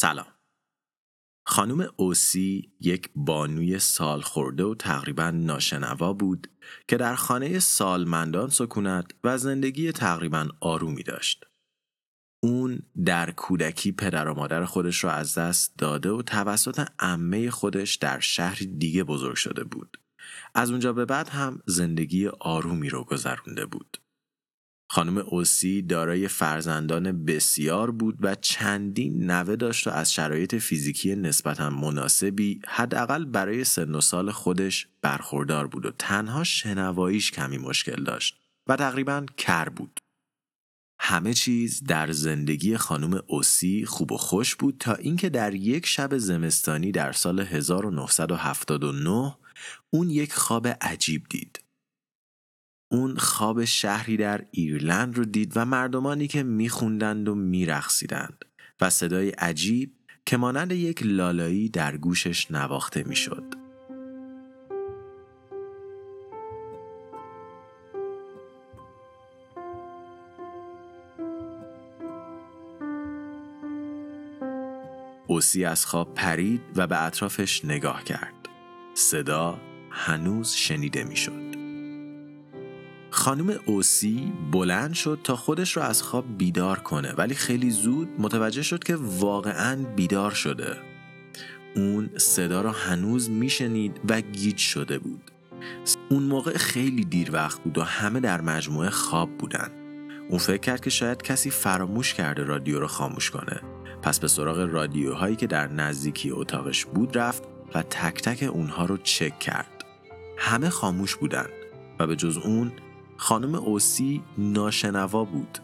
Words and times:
سلام 0.00 0.26
خانم 1.46 1.88
اوسی 1.96 2.72
یک 2.80 3.10
بانوی 3.14 3.78
سالخورده 3.78 4.64
و 4.64 4.74
تقریبا 4.74 5.30
ناشنوا 5.30 6.12
بود 6.12 6.50
که 6.88 6.96
در 6.96 7.14
خانه 7.14 7.58
سالمندان 7.58 8.48
سکونت 8.48 9.06
و 9.24 9.38
زندگی 9.38 9.92
تقریبا 9.92 10.48
آرومی 10.60 11.02
داشت. 11.02 11.44
اون 12.42 12.82
در 13.04 13.30
کودکی 13.30 13.92
پدر 13.92 14.28
و 14.28 14.34
مادر 14.34 14.64
خودش 14.64 15.04
را 15.04 15.12
از 15.12 15.38
دست 15.38 15.78
داده 15.78 16.10
و 16.10 16.22
توسط 16.22 16.88
عمه 16.98 17.50
خودش 17.50 17.94
در 17.94 18.20
شهری 18.20 18.66
دیگه 18.66 19.04
بزرگ 19.04 19.36
شده 19.36 19.64
بود. 19.64 20.00
از 20.54 20.70
اونجا 20.70 20.92
به 20.92 21.04
بعد 21.04 21.28
هم 21.28 21.62
زندگی 21.66 22.28
آرومی 22.28 22.88
رو 22.88 23.04
گذرونده 23.04 23.66
بود. 23.66 23.96
خانم 24.92 25.18
اوسی 25.18 25.82
دارای 25.82 26.28
فرزندان 26.28 27.24
بسیار 27.24 27.90
بود 27.90 28.16
و 28.20 28.34
چندین 28.34 29.30
نوه 29.30 29.56
داشت 29.56 29.86
و 29.86 29.90
از 29.90 30.12
شرایط 30.12 30.54
فیزیکی 30.54 31.16
نسبتا 31.16 31.70
مناسبی 31.70 32.60
حداقل 32.68 33.24
برای 33.24 33.64
سن 33.64 33.94
و 33.94 34.00
سال 34.00 34.30
خودش 34.30 34.88
برخوردار 35.02 35.66
بود 35.66 35.86
و 35.86 35.90
تنها 35.90 36.44
شنواییش 36.44 37.30
کمی 37.30 37.58
مشکل 37.58 38.04
داشت 38.04 38.40
و 38.66 38.76
تقریبا 38.76 39.26
کر 39.36 39.68
بود. 39.68 39.98
همه 41.00 41.34
چیز 41.34 41.84
در 41.84 42.12
زندگی 42.12 42.76
خانم 42.76 43.22
اوسی 43.26 43.84
خوب 43.84 44.12
و 44.12 44.16
خوش 44.16 44.56
بود 44.56 44.76
تا 44.78 44.94
اینکه 44.94 45.28
در 45.28 45.54
یک 45.54 45.86
شب 45.86 46.18
زمستانی 46.18 46.92
در 46.92 47.12
سال 47.12 47.40
1979 47.40 49.36
اون 49.90 50.10
یک 50.10 50.32
خواب 50.32 50.68
عجیب 50.80 51.26
دید. 51.30 51.69
اون 52.92 53.16
خواب 53.16 53.64
شهری 53.64 54.16
در 54.16 54.44
ایرلند 54.50 55.18
رو 55.18 55.24
دید 55.24 55.52
و 55.56 55.64
مردمانی 55.64 56.28
که 56.28 56.42
میخوندند 56.42 57.28
و 57.28 57.34
میرقصیدند 57.34 58.44
و 58.80 58.90
صدای 58.90 59.30
عجیب 59.30 59.92
که 60.26 60.36
مانند 60.36 60.72
یک 60.72 61.02
لالایی 61.04 61.68
در 61.68 61.96
گوشش 61.96 62.50
نواخته 62.50 63.02
می‌شد. 63.02 63.44
اوسی 75.26 75.64
از 75.64 75.86
خواب 75.86 76.14
پرید 76.14 76.60
و 76.76 76.86
به 76.86 77.04
اطرافش 77.04 77.64
نگاه 77.64 78.04
کرد. 78.04 78.48
صدا 78.94 79.60
هنوز 79.90 80.52
شنیده 80.52 81.04
می‌شد. 81.04 81.49
خانم 83.10 83.54
اوسی 83.66 84.32
بلند 84.52 84.94
شد 84.94 85.20
تا 85.24 85.36
خودش 85.36 85.76
را 85.76 85.82
از 85.82 86.02
خواب 86.02 86.38
بیدار 86.38 86.78
کنه 86.78 87.12
ولی 87.12 87.34
خیلی 87.34 87.70
زود 87.70 88.08
متوجه 88.18 88.62
شد 88.62 88.84
که 88.84 88.96
واقعا 88.96 89.84
بیدار 89.96 90.30
شده. 90.30 90.76
اون 91.76 92.10
صدا 92.16 92.60
را 92.60 92.72
هنوز 92.72 93.30
میشنید 93.30 94.00
و 94.08 94.20
گیج 94.20 94.58
شده 94.58 94.98
بود. 94.98 95.30
اون 96.08 96.22
موقع 96.22 96.56
خیلی 96.56 97.04
دیر 97.04 97.32
وقت 97.32 97.60
بود 97.60 97.78
و 97.78 97.82
همه 97.82 98.20
در 98.20 98.40
مجموعه 98.40 98.90
خواب 98.90 99.38
بودن. 99.38 99.70
اون 100.28 100.38
فکر 100.38 100.60
کرد 100.60 100.80
که 100.80 100.90
شاید 100.90 101.22
کسی 101.22 101.50
فراموش 101.50 102.14
کرده 102.14 102.44
رادیو 102.44 102.80
رو 102.80 102.86
خاموش 102.86 103.30
کنه. 103.30 103.60
پس 104.02 104.20
به 104.20 104.28
سراغ 104.28 104.58
رادیوهایی 104.58 105.36
که 105.36 105.46
در 105.46 105.68
نزدیکی 105.68 106.30
اتاقش 106.30 106.84
بود 106.84 107.18
رفت 107.18 107.42
و 107.74 107.82
تک 107.82 108.22
تک 108.22 108.42
اونها 108.42 108.84
رو 108.84 108.96
چک 108.96 109.38
کرد. 109.38 109.84
همه 110.38 110.70
خاموش 110.70 111.16
بودن 111.16 111.46
و 111.98 112.06
به 112.06 112.16
جز 112.16 112.36
اون 112.36 112.72
خانم 113.20 113.54
اوسی 113.54 114.22
ناشنوا 114.38 115.24
بود. 115.24 115.58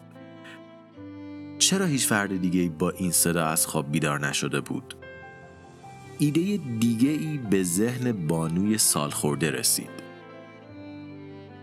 چرا 1.59 1.85
هیچ 1.85 2.07
فرد 2.07 2.41
دیگه 2.41 2.69
با 2.69 2.89
این 2.89 3.11
صدا 3.11 3.45
از 3.45 3.67
خواب 3.67 3.91
بیدار 3.91 4.27
نشده 4.27 4.61
بود؟ 4.61 4.95
ایده 6.19 6.59
دیگه 6.79 7.09
ای 7.09 7.37
به 7.37 7.63
ذهن 7.63 8.27
بانوی 8.27 8.77
سالخورده 8.77 9.51
رسید. 9.51 9.89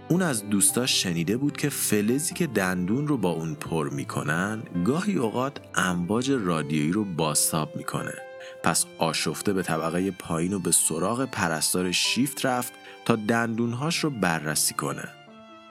اون 0.08 0.22
از 0.22 0.48
دوستاش 0.50 1.02
شنیده 1.02 1.36
بود 1.36 1.56
که 1.56 1.68
فلزی 1.68 2.34
که 2.34 2.46
دندون 2.46 3.08
رو 3.08 3.16
با 3.16 3.30
اون 3.30 3.54
پر 3.54 3.90
می‌کنن 3.90 4.62
گاهی 4.84 5.16
اوقات 5.16 5.60
امواج 5.74 6.30
رادیویی 6.30 6.92
رو 6.92 7.04
باستاب 7.04 7.76
می‌کنه. 7.76 8.14
پس 8.62 8.84
آشفته 8.98 9.52
به 9.52 9.62
طبقه 9.62 10.10
پایین 10.10 10.52
و 10.52 10.58
به 10.58 10.72
سراغ 10.72 11.24
پرستار 11.24 11.92
شیفت 11.92 12.46
رفت 12.46 12.72
تا 13.04 13.16
دندونهاش 13.16 14.04
رو 14.04 14.10
بررسی 14.10 14.74
کنه. 14.74 15.23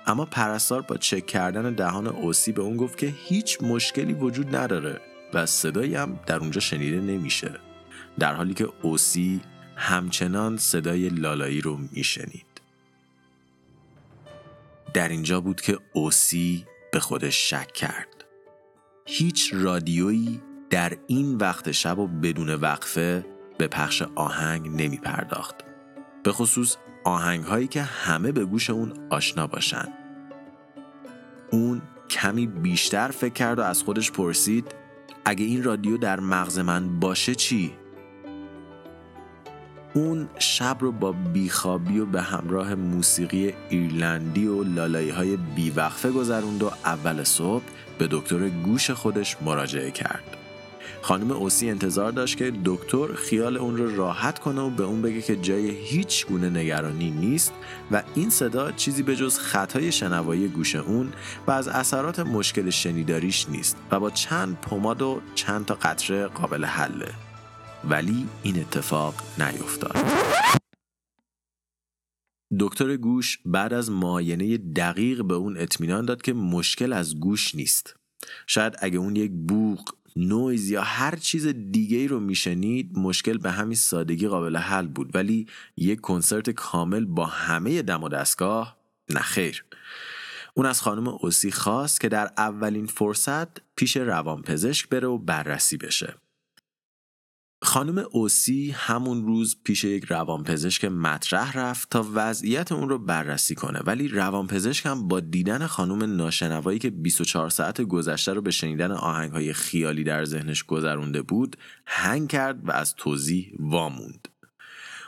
اما 0.06 0.26
پرستار 0.26 0.82
با 0.82 0.98
چک 0.98 1.26
کردن 1.26 1.74
دهان 1.74 2.08
اوسی 2.08 2.52
به 2.52 2.62
اون 2.62 2.78
گفت 2.78 2.98
که 2.98 3.08
هیچ 3.08 3.62
مشکلی 3.62 4.14
وجود 4.14 4.56
نداره 4.56 5.02
و 5.34 5.46
صدایی 5.46 5.96
هم 5.96 6.20
در 6.26 6.36
اونجا 6.36 6.60
شنیده 6.60 7.00
نمیشه. 7.00 7.52
در 8.20 8.34
حالی 8.34 8.54
که 8.54 8.70
اوسی 8.82 9.42
همچنان 9.76 10.58
صدای 10.58 11.10
لالایی 11.10 11.62
رو 11.62 11.80
میشنید. 11.92 12.46
در 14.94 15.10
اینجا 15.10 15.42
بود 15.42 15.62
که 15.62 15.80
اوسی 15.94 16.66
به 16.92 17.00
خودش 17.00 17.50
شک 17.50 17.72
کرد. 17.72 18.26
هیچ 19.06 19.54
رادیویی 19.54 20.42
در 20.70 20.98
این 21.08 21.36
وقت 21.36 21.72
شب 21.72 22.00
و 22.00 22.08
بدون 22.08 22.50
وقفه 22.50 23.26
به 23.58 23.68
پخش 23.68 24.02
آهنگ 24.16 24.68
نمی 24.68 24.98
پرداخت 24.98 25.56
به 26.24 26.32
خصوص 26.32 26.76
آهنگ 27.04 27.44
هایی 27.44 27.68
که 27.68 27.82
همه 27.82 28.32
به 28.32 28.46
گوش 28.46 28.70
اون 28.70 28.94
آشنا 29.10 29.48
باشن 29.48 29.88
اون 31.52 31.82
کمی 32.10 32.48
بیشتر 32.48 33.08
فکر 33.08 33.34
کرد 33.34 33.60
و 33.60 33.62
از 33.62 33.84
خودش 33.84 34.12
پرسید 34.12 34.76
اگه 35.26 35.46
این 35.46 35.64
رادیو 35.64 35.98
در 35.98 36.20
مغز 36.20 36.60
من 36.60 37.00
باشه 37.00 37.36
چی؟ 37.36 37.74
اون 39.94 40.30
شب 40.40 40.78
رو 40.80 40.92
با 40.92 41.12
بیخوابی 41.12 42.00
و 42.00 42.06
به 42.06 42.22
همراه 42.22 42.76
موسیقی 42.76 43.54
ایرلندی 43.70 44.48
و 44.48 44.64
لالایی 44.64 45.10
های 45.10 45.38
بیوقفه 45.38 46.12
گذروند 46.12 46.64
و 46.64 46.72
اول 46.86 47.24
صبح 47.24 47.64
به 47.98 48.08
دکتر 48.12 48.50
گوش 48.50 48.92
خودش 48.92 49.38
مراجعه 49.42 49.92
کرد. 49.92 50.43
خانم 51.02 51.32
اوسی 51.32 51.70
انتظار 51.70 52.12
داشت 52.12 52.38
که 52.38 52.54
دکتر 52.66 53.14
خیال 53.14 53.58
اون 53.58 53.78
رو 53.78 53.96
راحت 53.96 54.40
کنه 54.40 54.62
و 54.62 54.70
به 54.70 54.84
اون 54.84 55.02
بگه 55.02 55.22
که 55.22 55.36
جای 55.36 55.70
هیچ 55.70 56.28
گونه 56.28 56.50
نگرانی 56.50 57.12
نیست 57.12 57.54
و 57.92 58.04
این 58.16 58.30
صدا 58.30 58.72
چیزی 58.72 59.04
به 59.04 59.16
جز 59.16 59.38
خطای 59.38 59.92
شنوایی 59.92 60.48
گوش 60.48 60.76
اون 60.76 61.14
و 61.48 61.52
از 61.52 61.68
اثرات 61.68 62.20
مشکل 62.20 62.70
شنیداریش 62.70 63.50
نیست 63.50 63.78
و 63.92 64.00
با 64.00 64.10
چند 64.10 64.58
پماد 64.62 65.02
و 65.02 65.22
چند 65.36 65.66
تا 65.66 65.76
قطره 65.76 66.28
قابل 66.28 66.66
حله. 66.66 67.14
ولی 67.90 68.28
این 68.44 68.60
اتفاق 68.60 69.16
نیفتاد. 69.40 69.96
دکتر 72.60 72.98
گوش 72.98 73.40
بعد 73.46 73.74
از 73.74 73.92
معاینه 73.92 74.58
دقیق 74.58 75.24
به 75.24 75.34
اون 75.34 75.58
اطمینان 75.58 76.06
داد 76.06 76.22
که 76.22 76.34
مشکل 76.34 76.94
از 76.94 77.20
گوش 77.20 77.56
نیست. 77.56 77.96
شاید 78.48 78.76
اگه 78.80 78.98
اون 78.98 79.16
یک 79.16 79.32
بوق 79.32 79.90
نویز 80.16 80.70
یا 80.70 80.82
هر 80.82 81.16
چیز 81.16 81.48
دیگه 81.48 81.98
ای 81.98 82.08
رو 82.08 82.20
میشنید 82.20 82.98
مشکل 82.98 83.38
به 83.38 83.52
همین 83.52 83.76
سادگی 83.76 84.28
قابل 84.28 84.58
حل 84.58 84.88
بود. 84.88 85.16
ولی 85.16 85.48
یک 85.78 86.02
کنسرت 86.02 86.50
کامل 86.50 87.06
با 87.06 87.26
همه 87.26 87.82
دم 87.82 88.04
و 88.04 88.10
دستگاه 88.10 88.78
نخیر 89.10 89.66
اون 90.54 90.66
از 90.66 90.82
خانم 90.82 91.08
اوسی 91.08 91.52
خواست 91.52 92.02
که 92.02 92.10
در 92.10 92.32
اولین 92.38 92.86
فرصت 92.86 93.48
پیش 93.76 93.98
روانپزشک 93.98 94.90
بره 94.90 95.08
و 95.08 95.18
بررسی 95.18 95.78
بشه. 95.78 96.16
خانم 97.64 98.06
اوسی 98.12 98.72
همون 98.78 99.26
روز 99.26 99.58
پیش 99.64 99.84
یک 99.84 100.04
روانپزشک 100.04 100.86
مطرح 100.86 101.58
رفت 101.58 101.90
تا 101.90 102.08
وضعیت 102.14 102.72
اون 102.72 102.90
رو 102.90 103.00
بررسی 103.00 103.56
کنه. 103.56 103.80
ولی 103.80 104.08
روانپزشک 104.08 104.86
هم 104.86 105.08
با 105.08 105.20
دیدن 105.20 105.68
خانم 105.68 106.16
ناشنوایی 106.16 106.80
که 106.80 106.90
24 106.90 107.50
ساعت 107.50 107.82
گذشته 107.82 108.34
رو 108.34 108.42
به 108.42 108.52
شنیدن 108.52 108.92
آهنگهای 108.92 109.54
خیالی 109.54 110.04
در 110.04 110.26
ذهنش 110.26 110.64
گذرونده 110.64 111.22
بود 111.22 111.58
هنگ 111.86 112.30
کرد 112.30 112.70
و 112.70 112.72
از 112.72 112.96
توضیح 112.96 113.54
واموند. 113.60 114.28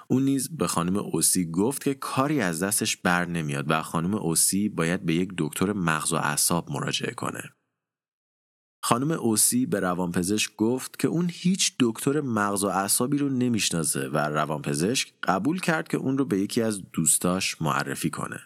اون 0.08 0.24
نیز 0.24 0.58
به 0.58 0.68
خانم 0.68 0.98
اوسی 0.98 1.52
گفت 1.52 1.84
که 1.84 1.94
کاری 1.94 2.42
از 2.42 2.64
دستش 2.64 2.98
بر 2.98 3.26
نمیاد 3.26 3.66
و 3.68 3.82
خانم 3.82 4.16
اوسی 4.16 4.70
باید 4.70 5.06
به 5.06 5.16
یک 5.16 5.30
دکتر 5.38 5.74
مغز 5.74 6.14
و 6.14 6.16
اعصاب 6.16 6.72
مراجعه 6.72 7.14
کنه. 7.14 7.42
خانم 8.88 9.12
اوسی 9.12 9.66
به 9.66 9.80
روانپزشک 9.80 10.56
گفت 10.56 11.00
که 11.00 11.08
اون 11.08 11.30
هیچ 11.34 11.76
دکتر 11.80 12.22
مغز 12.22 12.64
و 12.64 12.68
اعصابی 12.68 13.18
رو 13.18 13.30
نمی‌شناسه 13.30 14.10
و 14.10 14.18
روانپزشک 14.18 15.14
قبول 15.24 15.60
کرد 15.60 15.88
که 15.88 15.98
اون 15.98 16.18
رو 16.18 16.26
به 16.26 16.40
یکی 16.40 16.62
از 16.62 16.82
دوستاش 16.94 17.62
معرفی 17.62 18.10
کنه. 18.10 18.40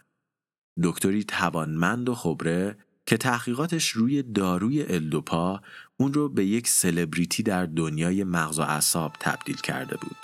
دکتری 0.83 1.23
توانمند 1.23 2.09
و 2.09 2.15
خبره 2.15 2.77
که 3.05 3.17
تحقیقاتش 3.17 3.89
روی 3.89 4.23
داروی 4.23 4.83
الدوپا 4.83 5.61
اون 5.97 6.13
رو 6.13 6.29
به 6.29 6.45
یک 6.45 6.67
سلبریتی 6.67 7.43
در 7.43 7.65
دنیای 7.65 8.23
مغز 8.23 8.59
و 8.59 8.61
اعصاب 8.61 9.13
تبدیل 9.19 9.57
کرده 9.57 9.97
بود. 9.97 10.17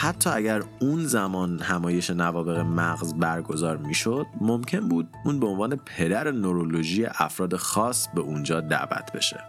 حتی 0.00 0.30
اگر 0.30 0.62
اون 0.80 1.04
زمان 1.04 1.58
همایش 1.58 2.10
نوابق 2.10 2.58
مغز 2.58 3.14
برگزار 3.14 3.76
می‌شد 3.76 4.26
ممکن 4.40 4.88
بود 4.88 5.08
اون 5.24 5.40
به 5.40 5.46
عنوان 5.46 5.76
پدر 5.76 6.30
نورولوژی 6.30 7.06
افراد 7.06 7.56
خاص 7.56 8.08
به 8.08 8.20
اونجا 8.20 8.60
دعوت 8.60 9.12
بشه 9.12 9.40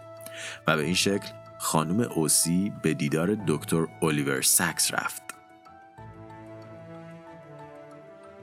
و 0.66 0.76
به 0.76 0.82
این 0.82 0.94
شکل 0.94 1.28
خانم 1.58 2.00
اوسی 2.00 2.72
به 2.82 2.94
دیدار 2.94 3.36
دکتر 3.46 3.86
الیور 4.02 4.42
ساکس 4.42 4.94
رفت. 4.94 5.22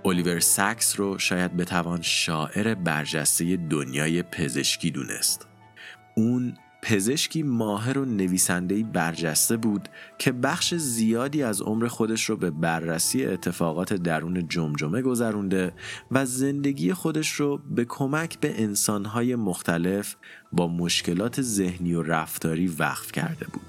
الیور 0.06 0.40
ساکس 0.40 1.00
رو 1.00 1.20
شاید 1.20 1.58
بتوان 1.58 2.02
شاعر 2.02 2.76
برجسته 2.76 3.58
دنیای 3.58 4.24
پزشکی 4.24 4.92
دونست. 4.92 5.48
اون 6.16 6.58
پزشکی 6.82 7.44
ماهر 7.44 7.98
و 7.98 8.06
نویسندهی 8.06 8.84
برجسته 8.84 9.58
بود 9.58 9.90
که 10.18 10.32
بخش 10.32 10.74
زیادی 10.74 11.44
از 11.44 11.62
عمر 11.62 11.88
خودش 11.88 12.30
رو 12.30 12.38
به 12.38 12.52
بررسی 12.52 13.26
اتفاقات 13.26 13.94
درون 13.94 14.48
جمجمه 14.48 15.02
گذرونده 15.02 15.74
و 16.12 16.26
زندگی 16.26 16.94
خودش 16.94 17.32
رو 17.32 17.58
به 17.58 17.86
کمک 17.86 18.40
به 18.40 18.62
انسانهای 18.62 19.36
مختلف 19.36 20.16
با 20.52 20.68
مشکلات 20.68 21.42
ذهنی 21.42 21.94
و 21.94 22.02
رفتاری 22.02 22.68
وقف 22.68 23.12
کرده 23.12 23.46
بود. 23.54 23.66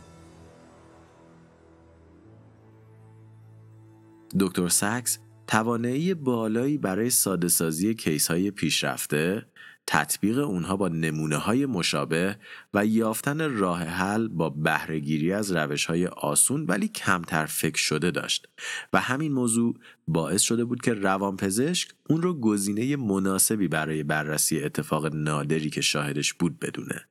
دکتر 4.40 4.68
ساکس 4.68 5.18
توانایی 5.46 6.14
بالایی 6.14 6.78
برای 6.78 7.10
ساده 7.10 7.48
سازی 7.48 7.94
کیس 7.94 8.30
های 8.30 8.50
پیشرفته 8.50 9.46
تطبیق 9.90 10.38
اونها 10.38 10.76
با 10.76 10.88
نمونه 10.88 11.36
های 11.36 11.66
مشابه 11.66 12.36
و 12.74 12.86
یافتن 12.86 13.58
راه 13.58 13.82
حل 13.82 14.28
با 14.28 14.50
بهرهگیری 14.50 15.32
از 15.32 15.52
روش 15.52 15.86
های 15.86 16.06
آسون 16.06 16.64
ولی 16.64 16.88
کمتر 16.88 17.46
فکر 17.46 17.78
شده 17.78 18.10
داشت 18.10 18.48
و 18.92 19.00
همین 19.00 19.32
موضوع 19.32 19.74
باعث 20.08 20.42
شده 20.42 20.64
بود 20.64 20.80
که 20.80 20.94
روانپزشک 20.94 21.90
اون 22.10 22.22
رو 22.22 22.40
گزینه 22.40 22.96
مناسبی 22.96 23.68
برای 23.68 24.02
بررسی 24.02 24.60
اتفاق 24.60 25.14
نادری 25.14 25.70
که 25.70 25.80
شاهدش 25.80 26.32
بود 26.32 26.58
بدونه. 26.58 27.08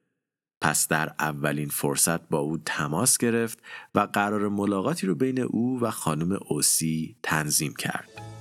پس 0.61 0.87
در 0.87 1.13
اولین 1.19 1.69
فرصت 1.69 2.29
با 2.29 2.37
او 2.37 2.57
تماس 2.57 3.17
گرفت 3.17 3.59
و 3.95 3.99
قرار 3.99 4.49
ملاقاتی 4.49 5.07
رو 5.07 5.15
بین 5.15 5.39
او 5.39 5.79
و 5.81 5.91
خانم 5.91 6.39
اوسی 6.49 7.15
تنظیم 7.23 7.73
کرد. 7.73 8.36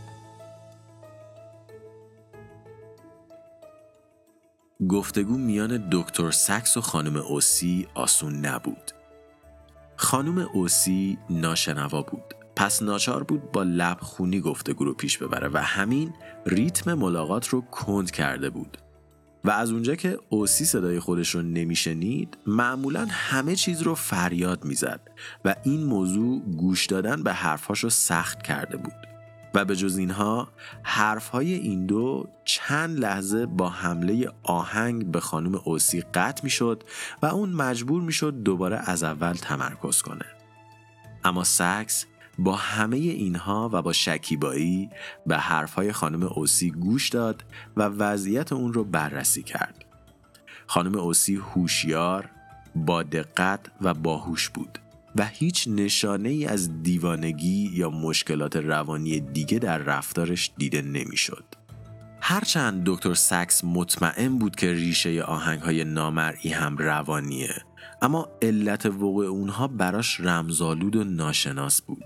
گفتگو 4.88 5.38
میان 5.38 5.88
دکتر 5.92 6.30
سکس 6.30 6.76
و 6.76 6.80
خانم 6.80 7.16
اوسی 7.16 7.86
آسون 7.94 8.46
نبود. 8.46 8.90
خانم 9.96 10.38
اوسی 10.38 11.18
ناشنوا 11.30 12.02
بود. 12.02 12.34
پس 12.56 12.82
ناچار 12.82 13.22
بود 13.22 13.52
با 13.52 13.62
لب 13.62 13.98
خونی 14.00 14.40
گفتگو 14.40 14.84
رو 14.84 14.94
پیش 14.94 15.18
ببره 15.18 15.48
و 15.48 15.58
همین 15.58 16.14
ریتم 16.46 16.94
ملاقات 16.94 17.48
رو 17.48 17.60
کند 17.60 18.10
کرده 18.10 18.50
بود. 18.50 18.78
و 19.44 19.50
از 19.50 19.70
اونجا 19.70 19.94
که 19.94 20.18
اوسی 20.28 20.64
صدای 20.64 21.00
خودش 21.00 21.34
رو 21.34 21.42
نمیشنید 21.42 22.38
معمولا 22.46 23.06
همه 23.10 23.56
چیز 23.56 23.82
رو 23.82 23.94
فریاد 23.94 24.64
می‌زد 24.64 25.00
و 25.44 25.54
این 25.62 25.84
موضوع 25.84 26.40
گوش 26.40 26.86
دادن 26.86 27.22
به 27.22 27.32
حرفاش 27.32 27.84
رو 27.84 27.90
سخت 27.90 28.42
کرده 28.42 28.76
بود. 28.76 29.15
و 29.56 29.64
به 29.64 29.76
جز 29.76 29.96
اینها 29.96 30.48
حرفهای 30.82 31.54
این 31.54 31.86
دو 31.86 32.28
چند 32.44 32.98
لحظه 32.98 33.46
با 33.46 33.68
حمله 33.68 34.30
آهنگ 34.42 35.10
به 35.10 35.20
خانم 35.20 35.54
اوسی 35.64 36.00
قطع 36.00 36.44
می 36.44 36.50
شد 36.50 36.82
و 37.22 37.26
اون 37.26 37.52
مجبور 37.52 38.02
می 38.02 38.12
شد 38.12 38.42
دوباره 38.42 38.76
از 38.90 39.02
اول 39.02 39.32
تمرکز 39.32 40.02
کنه. 40.02 40.24
اما 41.24 41.44
سکس 41.44 42.06
با 42.38 42.56
همه 42.56 42.96
اینها 42.96 43.70
و 43.72 43.82
با 43.82 43.92
شکیبایی 43.92 44.90
به 45.26 45.38
حرفهای 45.38 45.92
خانم 45.92 46.22
اوسی 46.22 46.70
گوش 46.70 47.08
داد 47.08 47.44
و 47.76 47.82
وضعیت 47.82 48.52
اون 48.52 48.72
رو 48.72 48.84
بررسی 48.84 49.42
کرد. 49.42 49.84
خانم 50.66 50.94
اوسی 50.94 51.36
هوشیار، 51.36 52.30
با 52.74 53.02
دقت 53.02 53.60
و 53.80 53.94
باهوش 53.94 54.48
بود. 54.48 54.78
و 55.18 55.26
هیچ 55.26 55.68
نشانه 55.68 56.28
ای 56.28 56.46
از 56.46 56.82
دیوانگی 56.82 57.70
یا 57.74 57.90
مشکلات 57.90 58.56
روانی 58.56 59.20
دیگه 59.20 59.58
در 59.58 59.78
رفتارش 59.78 60.52
دیده 60.58 60.82
نمی‌شد. 60.82 61.44
هرچند 62.20 62.82
دکتر 62.84 63.14
سکس 63.14 63.64
مطمئن 63.64 64.38
بود 64.38 64.56
که 64.56 64.72
ریشه 64.72 65.22
آهنگ 65.22 65.60
های 65.60 65.84
نامرئی 65.84 66.50
هم 66.50 66.76
روانیه 66.76 67.54
اما 68.02 68.28
علت 68.42 68.86
وقوع 68.86 69.26
اونها 69.26 69.68
براش 69.68 70.20
رمزالود 70.20 70.96
و 70.96 71.04
ناشناس 71.04 71.82
بود. 71.82 72.04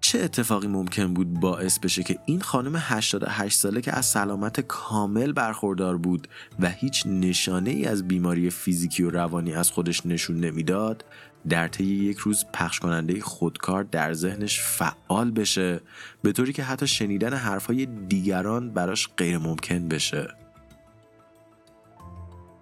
چه 0.00 0.20
اتفاقی 0.20 0.66
ممکن 0.66 1.14
بود 1.14 1.40
باعث 1.40 1.78
بشه 1.78 2.02
که 2.02 2.18
این 2.26 2.40
خانم 2.40 2.72
88 2.76 3.58
ساله 3.58 3.80
که 3.80 3.92
از 3.92 4.06
سلامت 4.06 4.60
کامل 4.60 5.32
برخوردار 5.32 5.98
بود 5.98 6.28
و 6.60 6.68
هیچ 6.68 7.06
نشانه 7.06 7.70
ای 7.70 7.86
از 7.86 8.08
بیماری 8.08 8.50
فیزیکی 8.50 9.02
و 9.02 9.10
روانی 9.10 9.54
از 9.54 9.70
خودش 9.70 10.06
نشون 10.06 10.36
نمی‌داد 10.36 11.04
در 11.48 11.68
طی 11.68 11.84
یک 11.84 12.18
روز 12.18 12.44
پخش 12.52 12.80
کننده 12.80 13.20
خودکار 13.20 13.82
در 13.84 14.12
ذهنش 14.12 14.60
فعال 14.60 15.30
بشه 15.30 15.80
به 16.22 16.32
طوری 16.32 16.52
که 16.52 16.62
حتی 16.62 16.86
شنیدن 16.86 17.34
حرفهای 17.34 17.86
دیگران 17.86 18.70
براش 18.70 19.08
غیر 19.16 19.38
ممکن 19.38 19.88
بشه. 19.88 20.28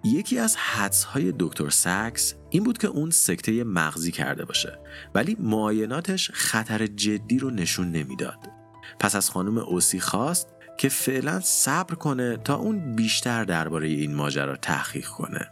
یکی 0.03 0.39
از 0.39 0.55
حدس 0.55 1.03
های 1.03 1.33
دکتر 1.39 1.69
سکس 1.69 2.35
این 2.49 2.63
بود 2.63 2.77
که 2.77 2.87
اون 2.87 3.09
سکته 3.09 3.63
مغزی 3.63 4.11
کرده 4.11 4.45
باشه 4.45 4.79
ولی 5.15 5.37
معایناتش 5.39 6.31
خطر 6.33 6.87
جدی 6.87 7.39
رو 7.39 7.49
نشون 7.49 7.91
نمی‌داد. 7.91 8.37
پس 8.99 9.15
از 9.15 9.29
خانم 9.29 9.57
اوسی 9.57 9.99
خواست 9.99 10.47
که 10.77 10.89
فعلا 10.89 11.39
صبر 11.39 11.95
کنه 11.95 12.37
تا 12.37 12.55
اون 12.55 12.95
بیشتر 12.95 13.43
درباره 13.43 13.87
این 13.87 14.15
ماجرا 14.15 14.55
تحقیق 14.55 15.07
کنه. 15.07 15.49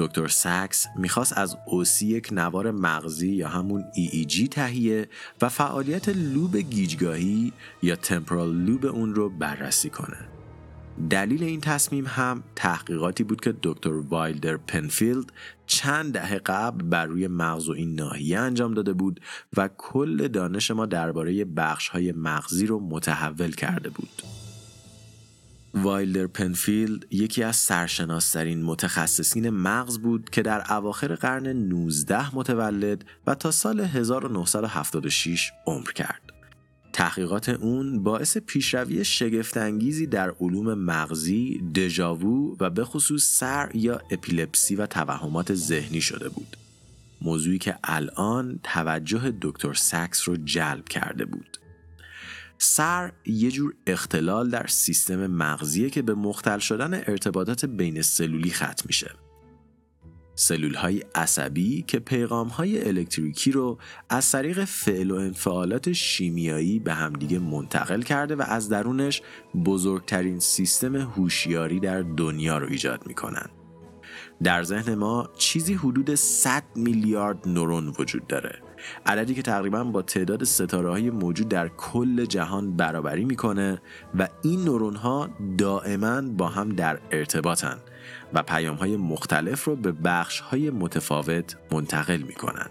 دکتر 0.00 0.28
ساکس 0.28 0.86
می‌خواست 0.96 1.38
از 1.38 1.56
اوسی 1.66 2.06
یک 2.06 2.28
نوار 2.32 2.70
مغزی 2.70 3.28
یا 3.28 3.48
همون 3.48 3.84
EEG 3.96 4.48
تهیه 4.48 5.08
و 5.42 5.48
فعالیت 5.48 6.08
لوب 6.08 6.56
گیجگاهی 6.56 7.52
یا 7.82 7.96
temporal 7.96 8.56
lobe 8.56 8.86
اون 8.86 9.14
رو 9.14 9.30
بررسی 9.30 9.90
کنه. 9.90 10.16
دلیل 11.10 11.42
این 11.42 11.60
تصمیم 11.60 12.06
هم 12.06 12.42
تحقیقاتی 12.56 13.24
بود 13.24 13.40
که 13.40 13.54
دکتر 13.62 13.92
وایلدر 13.92 14.56
پنفیلد 14.56 15.32
چند 15.66 16.12
دهه 16.12 16.38
قبل 16.38 16.84
بر 16.84 17.06
روی 17.06 17.28
مغز 17.28 17.68
و 17.68 17.72
این 17.72 17.94
ناحیه 17.94 18.38
انجام 18.38 18.74
داده 18.74 18.92
بود 18.92 19.20
و 19.56 19.68
کل 19.78 20.28
دانش 20.28 20.70
ما 20.70 20.86
درباره 20.86 21.44
بخش 21.44 21.88
های 21.88 22.12
مغزی 22.12 22.66
رو 22.66 22.80
متحول 22.80 23.50
کرده 23.50 23.90
بود. 23.90 24.39
وایلدر 25.74 26.26
پنفیلد 26.26 27.06
یکی 27.10 27.42
از 27.42 27.56
سرشناسترین 27.56 28.62
متخصصین 28.62 29.50
مغز 29.50 29.98
بود 29.98 30.30
که 30.30 30.42
در 30.42 30.72
اواخر 30.72 31.14
قرن 31.14 31.46
19 31.46 32.36
متولد 32.36 33.04
و 33.26 33.34
تا 33.34 33.50
سال 33.50 33.80
1976 33.80 35.52
عمر 35.66 35.92
کرد. 35.92 36.20
تحقیقات 36.92 37.48
اون 37.48 38.02
باعث 38.02 38.36
پیشروی 38.36 39.04
شگفتانگیزی 39.04 40.06
در 40.06 40.34
علوم 40.40 40.74
مغزی، 40.74 41.58
دژاوو 41.74 42.56
و 42.60 42.70
به 42.70 42.84
خصوص 42.84 43.38
سر 43.38 43.70
یا 43.74 44.00
اپیلپسی 44.10 44.76
و 44.76 44.86
توهمات 44.86 45.54
ذهنی 45.54 46.00
شده 46.00 46.28
بود. 46.28 46.56
موضوعی 47.22 47.58
که 47.58 47.78
الان 47.84 48.60
توجه 48.62 49.34
دکتر 49.40 49.72
ساکس 49.72 50.28
رو 50.28 50.36
جلب 50.36 50.88
کرده 50.88 51.24
بود. 51.24 51.59
سر 52.62 53.12
یه 53.26 53.50
جور 53.50 53.74
اختلال 53.86 54.50
در 54.50 54.66
سیستم 54.66 55.26
مغزیه 55.26 55.90
که 55.90 56.02
به 56.02 56.14
مختل 56.14 56.58
شدن 56.58 56.94
ارتباطات 56.94 57.64
بین 57.64 58.02
سلولی 58.02 58.50
ختم 58.50 58.84
میشه. 58.86 59.10
سلول 60.34 60.74
های 60.74 61.04
عصبی 61.14 61.82
که 61.82 61.98
پیغام 61.98 62.48
های 62.48 62.88
الکتریکی 62.88 63.52
رو 63.52 63.78
از 64.08 64.32
طریق 64.32 64.64
فعل 64.64 65.10
و 65.10 65.14
انفعالات 65.14 65.92
شیمیایی 65.92 66.78
به 66.78 66.94
همدیگه 66.94 67.38
منتقل 67.38 68.02
کرده 68.02 68.36
و 68.36 68.42
از 68.42 68.68
درونش 68.68 69.22
بزرگترین 69.64 70.38
سیستم 70.38 70.96
هوشیاری 70.96 71.80
در 71.80 72.02
دنیا 72.02 72.58
رو 72.58 72.66
ایجاد 72.70 73.06
می‌کنن. 73.06 73.46
در 74.42 74.62
ذهن 74.62 74.94
ما 74.94 75.28
چیزی 75.38 75.74
حدود 75.74 76.14
100 76.14 76.62
میلیارد 76.76 77.48
نورون 77.48 77.94
وجود 77.98 78.26
داره 78.26 78.62
عددی 79.06 79.34
که 79.34 79.42
تقریبا 79.42 79.84
با 79.84 80.02
تعداد 80.02 80.44
ستاره 80.44 80.90
های 80.90 81.10
موجود 81.10 81.48
در 81.48 81.68
کل 81.68 82.24
جهان 82.24 82.76
برابری 82.76 83.24
می‌کنه 83.24 83.80
و 84.18 84.28
این 84.42 84.64
نورون 84.64 84.96
ها 84.96 85.28
دائما 85.58 86.20
با 86.20 86.48
هم 86.48 86.68
در 86.68 86.98
ارتباطن 87.10 87.78
و 88.34 88.42
پیام 88.42 88.76
های 88.76 88.96
مختلف 88.96 89.64
رو 89.64 89.76
به 89.76 89.92
بخش 89.92 90.40
های 90.40 90.70
متفاوت 90.70 91.56
منتقل 91.72 92.22
می‌کنن. 92.22 92.66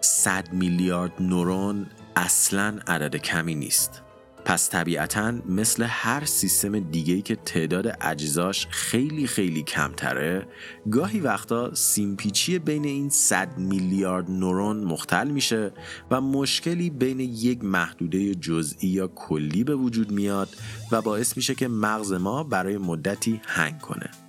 100 0.00 0.52
میلیارد 0.52 1.12
نورون 1.20 1.86
اصلا 2.16 2.78
عدد 2.86 3.16
کمی 3.16 3.54
نیست. 3.54 4.05
پس 4.46 4.70
طبیعتا 4.70 5.32
مثل 5.48 5.82
هر 5.82 6.24
سیستم 6.24 6.80
دیگهی 6.80 7.22
که 7.22 7.36
تعداد 7.36 7.96
اجزاش 8.00 8.66
خیلی 8.70 9.26
خیلی 9.26 9.62
کمتره 9.62 10.46
گاهی 10.90 11.20
وقتا 11.20 11.74
سیمپیچی 11.74 12.58
بین 12.58 12.84
این 12.84 13.10
100 13.10 13.58
میلیارد 13.58 14.30
نورون 14.30 14.84
مختل 14.84 15.28
میشه 15.28 15.72
و 16.10 16.20
مشکلی 16.20 16.90
بین 16.90 17.20
یک 17.20 17.64
محدوده 17.64 18.34
جزئی 18.34 18.88
یا 18.88 19.08
کلی 19.08 19.64
به 19.64 19.74
وجود 19.74 20.12
میاد 20.12 20.48
و 20.92 21.02
باعث 21.02 21.36
میشه 21.36 21.54
که 21.54 21.68
مغز 21.68 22.12
ما 22.12 22.44
برای 22.44 22.78
مدتی 22.78 23.40
هنگ 23.44 23.78
کنه. 23.78 24.25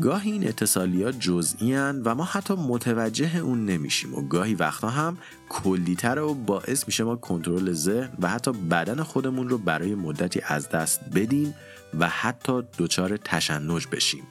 گاهی 0.00 0.30
این 0.32 0.48
اتصالیات 0.48 1.20
جزئی 1.20 1.76
و 1.76 2.14
ما 2.14 2.24
حتی 2.24 2.54
متوجه 2.54 3.36
اون 3.36 3.66
نمیشیم 3.66 4.14
و 4.14 4.22
گاهی 4.28 4.54
وقتا 4.54 4.88
هم 4.88 5.18
کلیتر 5.48 6.18
و 6.18 6.34
باعث 6.34 6.84
میشه 6.86 7.04
ما 7.04 7.16
کنترل 7.16 7.72
ذهن 7.72 8.10
و 8.20 8.28
حتی 8.28 8.52
بدن 8.52 9.02
خودمون 9.02 9.48
رو 9.48 9.58
برای 9.58 9.94
مدتی 9.94 10.40
از 10.46 10.68
دست 10.68 11.00
بدیم 11.14 11.54
و 11.98 12.08
حتی 12.08 12.62
دچار 12.78 13.16
تشنج 13.16 13.86
بشیم 13.92 14.22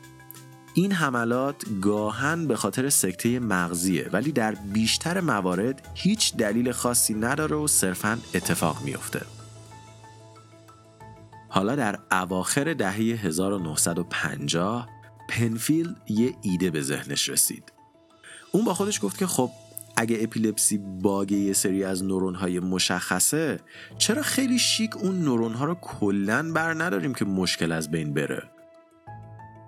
این 0.74 0.92
حملات 0.92 1.56
گاهن 1.82 2.48
به 2.48 2.56
خاطر 2.56 2.90
سکته 2.90 3.40
مغزیه 3.40 4.10
ولی 4.14 4.32
در 4.32 4.56
بیشتر 4.74 5.22
موارد 5.22 5.88
هیچ 5.94 6.36
دلیل 6.36 6.72
خاصی 6.72 7.14
نداره 7.14 7.56
و 7.56 7.68
صرفا 7.68 8.18
اتفاق 8.34 8.82
میافته. 8.86 9.22
حالا 11.50 11.76
در 11.76 12.00
اواخر 12.12 12.74
دهه 12.74 12.96
1950 13.26 15.01
پنفیل 15.32 15.96
یه 16.08 16.34
ایده 16.42 16.72
به 16.72 16.82
ذهنش 16.82 17.30
رسید. 17.30 17.72
اون 18.52 18.66
با 18.66 18.74
خودش 18.74 19.00
گفت 19.04 19.18
که 19.18 19.28
خب 19.28 19.52
اگه 19.98 20.18
اپیلپسی 20.22 20.78
باگ 20.78 21.32
یه 21.32 21.54
سری 21.54 21.84
از 21.84 22.04
نورون 22.04 22.36
های 22.36 22.60
مشخصه 22.60 23.60
چرا 23.98 24.22
خیلی 24.22 24.60
شیک 24.60 24.98
اون 24.98 25.20
نورون 25.20 25.54
ها 25.54 25.66
رو 25.66 25.76
کلا 25.76 26.52
بر 26.52 26.74
نداریم 26.74 27.14
که 27.14 27.26
مشکل 27.26 27.72
از 27.72 27.92
بین 27.92 28.14
بره؟ 28.14 28.44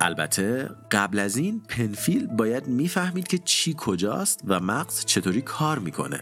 البته 0.01 0.70
قبل 0.91 1.20
از 1.20 1.38
این 1.38 1.60
پنفیل 1.70 2.27
باید 2.27 2.67
می‌فهمید 2.67 3.27
که 3.27 3.38
چی 3.38 3.75
کجاست 3.77 4.41
و 4.48 4.60
مغز 4.60 5.05
چطوری 5.05 5.41
کار 5.41 5.79
می‌کنه. 5.79 6.20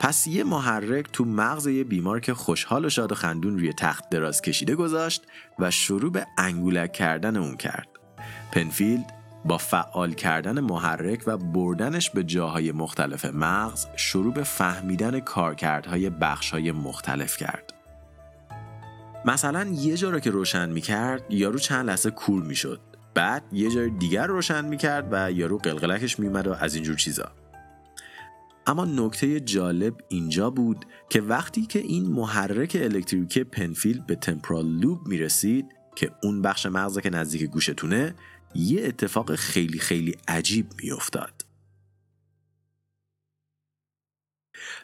پس 0.00 0.26
یه 0.26 0.44
محرک 0.44 1.06
تو 1.12 1.24
مغز 1.24 1.66
یه 1.66 1.84
بیمار 1.84 2.20
که 2.20 2.34
خوشحال 2.34 2.84
و 2.84 2.88
شاد 2.88 3.12
و 3.12 3.14
خندون 3.14 3.58
روی 3.58 3.72
تخت 3.72 4.10
دراز 4.10 4.42
کشیده 4.42 4.74
گذاشت 4.74 5.22
و 5.58 5.70
شروع 5.70 6.12
به 6.12 6.26
انگولک 6.38 6.92
کردن 6.92 7.36
اون 7.36 7.56
کرد. 7.56 7.93
پنفیلد 8.54 9.12
با 9.44 9.58
فعال 9.58 10.12
کردن 10.12 10.60
محرک 10.60 11.22
و 11.26 11.36
بردنش 11.36 12.10
به 12.10 12.24
جاهای 12.24 12.72
مختلف 12.72 13.24
مغز 13.24 13.86
شروع 13.96 14.34
به 14.34 14.42
فهمیدن 14.42 15.20
کارکردهای 15.20 16.10
بخشهای 16.10 16.72
مختلف 16.72 17.36
کرد. 17.36 17.74
مثلا 19.24 19.64
یه 19.64 19.96
جا 19.96 20.10
را 20.10 20.20
که 20.20 20.30
روشن 20.30 20.70
می 20.70 20.80
کرد 20.80 21.24
یارو 21.30 21.58
چند 21.58 21.86
لحظه 21.86 22.10
کور 22.10 22.42
می 22.42 22.54
شد 22.54 22.80
بعد 23.14 23.42
یه 23.52 23.70
جای 23.70 23.90
دیگر 23.90 24.26
روشن 24.26 24.64
می‌کرد 24.64 25.08
و 25.10 25.32
یارو 25.32 25.58
قلقلکش 25.58 26.18
میومد 26.18 26.46
و 26.46 26.52
از 26.52 26.74
اینجور 26.74 26.96
چیزا. 26.96 27.32
اما 28.66 28.84
نکته 28.84 29.40
جالب 29.40 29.94
اینجا 30.08 30.50
بود 30.50 30.86
که 31.08 31.20
وقتی 31.20 31.66
که 31.66 31.78
این 31.78 32.06
محرک 32.06 32.76
الکتریکی 32.80 33.44
پنفیل 33.44 34.02
به 34.06 34.14
تمپرال 34.14 34.66
لوب 34.66 35.08
می‌رسید 35.08 35.66
که 35.94 36.10
اون 36.22 36.42
بخش 36.42 36.66
مغزه 36.66 37.00
که 37.00 37.10
نزدیک 37.10 37.42
گوشتونه 37.42 38.14
یه 38.54 38.86
اتفاق 38.86 39.34
خیلی 39.34 39.78
خیلی 39.78 40.16
عجیب 40.28 40.66
میافتاد. 40.82 41.44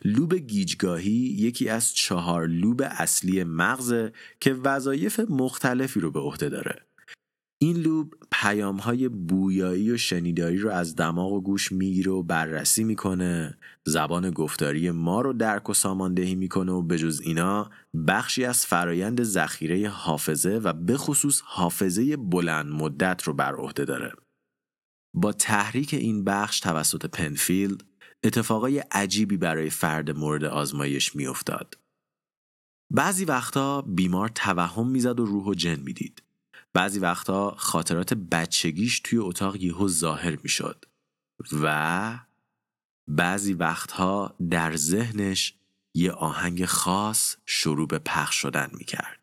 لوب 0.04 0.34
گیجگاهی 0.34 1.36
یکی 1.38 1.68
از 1.68 1.94
چهار 1.94 2.46
لوب 2.46 2.82
اصلی 2.84 3.44
مغزه 3.44 4.12
که 4.40 4.54
وظایف 4.54 5.20
مختلفی 5.20 6.00
رو 6.00 6.10
به 6.10 6.20
عهده 6.20 6.48
داره. 6.48 6.89
این 7.62 7.76
لوب 7.76 8.14
پیام 8.32 8.76
های 8.76 9.08
بویایی 9.08 9.90
و 9.90 9.96
شنیداری 9.96 10.58
رو 10.58 10.70
از 10.70 10.96
دماغ 10.96 11.32
و 11.32 11.40
گوش 11.40 11.72
می‌گیره 11.72 12.12
و 12.12 12.22
بررسی 12.22 12.84
می‌کنه. 12.84 13.58
زبان 13.84 14.30
گفتاری 14.30 14.90
ما 14.90 15.20
رو 15.20 15.32
درک 15.32 15.70
و 15.70 15.74
ساماندهی 15.74 16.34
می‌کنه 16.34 16.72
و 16.72 16.82
بجز 16.82 17.20
اینا 17.20 17.70
بخشی 18.08 18.44
از 18.44 18.66
فرایند 18.66 19.22
ذخیره 19.22 19.88
حافظه 19.88 20.60
و 20.64 20.72
به 20.72 20.96
خصوص 20.96 21.40
حافظه 21.44 22.16
بلند 22.16 22.66
مدت 22.72 23.22
رو 23.22 23.32
بر 23.32 23.54
عهده 23.54 23.84
داره. 23.84 24.12
با 25.14 25.32
تحریک 25.32 25.94
این 25.94 26.24
بخش 26.24 26.60
توسط 26.60 27.06
پنفیلد 27.06 27.84
اتفاقای 28.24 28.78
عجیبی 28.78 29.36
برای 29.36 29.70
فرد 29.70 30.10
مورد 30.10 30.44
آزمایش 30.44 31.16
میافتاد. 31.16 31.78
بعضی 32.92 33.24
وقتا 33.24 33.82
بیمار 33.82 34.28
توهم 34.28 34.88
می‌زد 34.88 35.20
و 35.20 35.26
روح 35.26 35.44
و 35.44 35.54
جن 35.54 35.80
می‌دید. 35.80 36.22
بعضی 36.72 36.98
وقتا 36.98 37.54
خاطرات 37.58 38.14
بچگیش 38.14 39.00
توی 39.00 39.18
اتاق 39.18 39.56
یهو 39.56 39.88
ظاهر 39.88 40.38
می‌شد 40.42 40.84
و 41.52 42.18
بعضی 43.08 43.54
وقتها 43.54 44.36
در 44.50 44.76
ذهنش 44.76 45.54
یه 45.94 46.12
آهنگ 46.12 46.64
خاص 46.64 47.36
شروع 47.46 47.88
به 47.88 47.98
پخش 47.98 48.34
شدن 48.34 48.70
می‌کرد. 48.72 49.20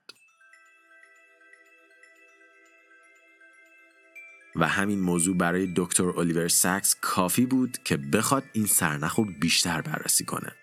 و 4.55 4.67
همین 4.67 4.99
موضوع 4.99 5.37
برای 5.37 5.73
دکتر 5.75 6.19
الیور 6.19 6.47
ساکس 6.47 6.95
کافی 7.01 7.45
بود 7.45 7.77
که 7.83 7.97
بخواد 7.97 8.43
این 8.53 8.65
سرنخ 8.65 9.15
رو 9.15 9.25
بیشتر 9.25 9.81
بررسی 9.81 10.25
کنه. 10.25 10.55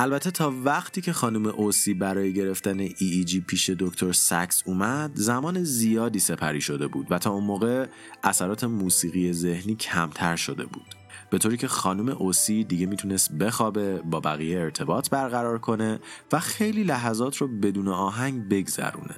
البته 0.00 0.30
تا 0.30 0.52
وقتی 0.64 1.00
که 1.00 1.12
خانم 1.12 1.46
اوسی 1.46 1.94
برای 1.94 2.32
گرفتن 2.32 2.78
ای, 2.80 3.24
جی 3.24 3.40
پیش 3.40 3.70
دکتر 3.70 4.12
سکس 4.12 4.62
اومد 4.66 5.10
زمان 5.14 5.64
زیادی 5.64 6.18
سپری 6.18 6.60
شده 6.60 6.86
بود 6.86 7.06
و 7.10 7.18
تا 7.18 7.30
اون 7.30 7.44
موقع 7.44 7.86
اثرات 8.24 8.64
موسیقی 8.64 9.32
ذهنی 9.32 9.74
کمتر 9.74 10.36
شده 10.36 10.66
بود. 10.66 10.94
به 11.30 11.38
طوری 11.38 11.56
که 11.56 11.68
خانم 11.68 12.08
اوسی 12.08 12.64
دیگه 12.64 12.86
می‌تونست 12.86 13.32
بخوابه 13.32 14.02
با 14.02 14.20
بقیه 14.20 14.60
ارتباط 14.60 15.10
برقرار 15.10 15.58
کنه 15.58 16.00
و 16.32 16.40
خیلی 16.40 16.84
لحظات 16.84 17.36
رو 17.36 17.48
بدون 17.48 17.88
آهنگ 17.88 18.48
بگذرونه. 18.48 19.16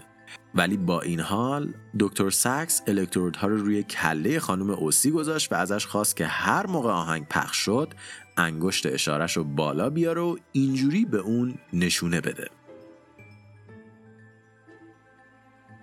ولی 0.54 0.76
با 0.76 1.00
این 1.00 1.20
حال 1.20 1.74
دکتر 2.00 2.30
سکس 2.30 2.82
الکترودها 2.86 3.46
رو 3.46 3.56
روی 3.56 3.82
کله 3.82 4.40
خانم 4.40 4.70
اوسی 4.70 5.10
گذاشت 5.10 5.52
و 5.52 5.54
ازش 5.54 5.86
خواست 5.86 6.16
که 6.16 6.26
هر 6.26 6.66
موقع 6.66 6.90
آهنگ 6.90 7.26
پخش 7.28 7.56
شد 7.56 7.94
انگشت 8.36 8.86
اشارش 8.86 9.36
رو 9.36 9.44
بالا 9.44 9.90
بیاره 9.90 10.20
و 10.20 10.36
اینجوری 10.52 11.04
به 11.04 11.18
اون 11.18 11.54
نشونه 11.72 12.20
بده. 12.20 12.50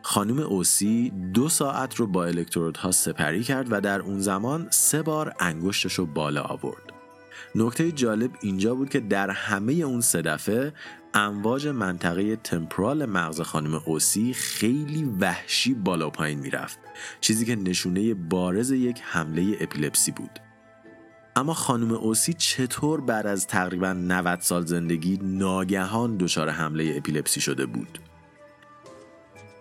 خانم 0.01 0.39
اوسی 0.39 1.10
دو 1.34 1.50
ساعت 1.50 1.96
رو 1.96 2.08
با 2.08 2.25
الکترودها 2.25 2.92
سپری 2.92 3.44
کرد 3.44 3.68
و 3.72 3.82
در 3.82 4.01
اون 4.01 4.20
زمان 4.20 4.68
سه 4.72 5.01
بار 5.01 5.36
انگشتش 5.39 5.94
رو 5.94 6.06
بالا 6.06 6.42
آورد. 6.42 6.94
نکته 7.56 7.92
جالب 7.92 8.32
اینجا 8.42 8.75
بود 8.75 8.89
که 8.89 9.00
در 9.00 9.30
همه 9.30 9.74
اون 9.74 10.01
سه 10.01 10.22
دفعه 10.22 10.74
امواج 11.13 11.68
منطقه 11.68 12.36
تمپرال 12.36 13.06
مغز 13.06 13.42
خانم 13.42 13.82
اوسی 13.86 14.34
خیلی 14.34 15.04
وحشی 15.20 15.74
بالا 15.74 16.10
پایین 16.10 16.39
می‌رفت. 16.39 16.80
چیزی 17.22 17.46
که 17.46 17.56
نشونه 17.56 18.13
بارز 18.13 18.72
یک 18.72 19.01
حمله 19.04 19.58
اپیلپسی 19.60 20.12
بود. 20.12 20.47
اما 21.38 21.53
خانم 21.53 21.91
اوسی 21.91 22.34
چطور 22.34 23.01
بعد 23.01 23.27
از 23.27 23.48
تقریبا 23.48 23.94
90 23.94 24.41
سال 24.41 24.65
زندگی 24.65 25.20
ناگهان 25.22 26.17
دچار 26.17 26.50
حمله 26.50 26.94
اپیلپسی 26.98 27.41
شده 27.41 27.65
بود؟ 27.65 28.00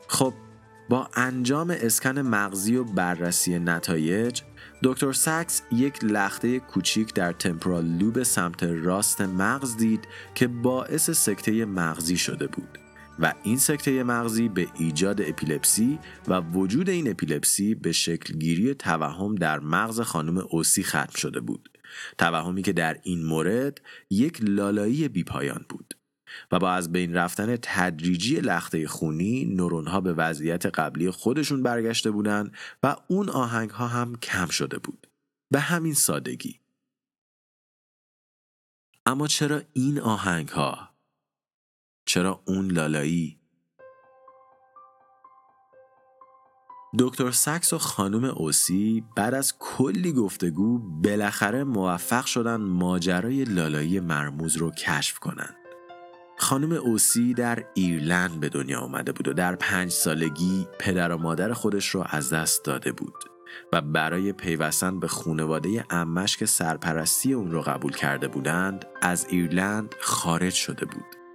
خب 0.09 0.35
با 0.89 1.09
انجام 1.15 1.71
اسکن 1.71 2.19
مغزی 2.19 2.77
و 2.77 2.85
بررسی 2.85 3.59
نتایج 3.59 4.43
دکتر 4.83 5.13
ساکس 5.13 5.63
یک 5.73 6.05
لخته 6.05 6.59
کوچیک 6.59 7.15
در 7.15 7.33
تمپرال 7.33 7.85
لوب 7.85 8.23
سمت 8.23 8.63
راست 8.63 9.21
مغز 9.21 9.77
دید 9.77 10.09
که 10.35 10.47
باعث 10.47 11.11
سکته 11.11 11.65
مغزی 11.65 12.17
شده 12.17 12.47
بود. 12.47 12.86
و 13.19 13.33
این 13.43 13.59
سکته 13.59 14.03
مغزی 14.03 14.49
به 14.49 14.69
ایجاد 14.75 15.23
اپیلپسی 15.23 15.99
و 16.29 16.41
وجود 16.41 16.89
این 16.91 17.11
اپیلپسی 17.11 17.75
به 17.75 17.93
شکلگیری 17.93 18.75
توهم 18.75 19.35
در 19.35 19.59
مغز 19.59 20.01
خانم 20.01 20.39
اوسی 20.39 20.83
ختم 20.83 21.17
شده 21.17 21.41
بود. 21.41 21.69
توهمی 22.19 22.63
که 22.63 22.73
در 22.73 23.01
این 23.03 23.25
مورد 23.25 23.81
یک 24.11 24.39
لالایی 24.43 25.09
بیپایان 25.09 25.67
بود 25.69 25.95
و 26.53 26.59
با 26.59 26.73
از 26.73 26.93
بین 26.93 27.15
رفتن 27.15 27.57
تدریجی 27.63 28.37
لخته 28.37 28.89
خونی 28.89 29.45
نورون 29.45 29.87
ها 29.87 30.01
به 30.01 30.13
وضعیت 30.13 30.67
قبلی 30.67 31.11
خودشون 31.11 31.63
برگشته 31.63 32.11
بودند 32.11 32.55
و 32.83 32.97
اون 33.09 33.29
آهنگ 33.29 33.71
ها 33.71 33.87
هم 33.87 34.17
کم 34.17 34.47
شده 34.47 34.79
بود. 34.79 35.07
به 35.51 35.61
همین 35.61 35.95
سادگی. 35.95 36.61
اما 39.07 39.27
چرا 39.27 39.63
این 39.73 40.01
آهنگ 40.01 40.49
ها 40.49 40.96
چرا 42.07 42.43
اون 42.45 42.71
لالایی 42.71 43.39
دکتر 46.99 47.31
سکس 47.31 47.73
و 47.73 47.79
خانم 47.79 48.25
اوسی 48.25 49.05
بعد 49.17 49.35
از 49.35 49.55
کلی 49.59 50.13
گفتگو 50.13 50.79
بالاخره 50.79 51.65
موفق 51.65 52.27
شدن 52.27 52.57
ماجرای 52.57 53.45
لالایی 53.45 54.01
مرموز 54.01 54.57
رو 54.57 54.71
کشف 54.71 55.19
کنند. 55.19 55.57
خانم 56.39 56.73
اوسی 56.73 57.35
در 57.35 57.65
ایرلند 57.75 58.41
به 58.41 58.49
دنیا 58.49 58.81
آمده 58.81 59.13
بود 59.13 59.29
و 59.29 59.33
در 59.33 59.57
پنج 59.57 59.91
سالگی 59.91 60.67
پدر 60.79 61.13
و 61.13 61.19
مادر 61.19 61.53
خودش 61.53 61.89
رو 61.89 62.05
از 62.07 62.33
دست 62.33 62.65
داده 62.65 62.93
بود 62.93 63.25
و 63.73 63.81
برای 63.81 64.33
پیوستن 64.33 65.01
به 65.01 65.09
خونواده 65.09 65.85
امش 65.91 66.37
که 66.37 66.47
سرپرستی 66.47 67.33
اون 67.33 67.51
رو 67.51 67.63
قبول 67.63 67.93
کرده 67.93 68.29
بودند 68.29 68.85
از 69.03 69.27
ایرلند 69.29 69.95
خارج 70.01 70.55
شده 70.55 70.87
بود. 70.87 71.26